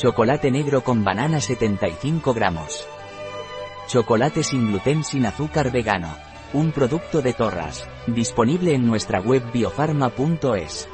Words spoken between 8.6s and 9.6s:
en nuestra web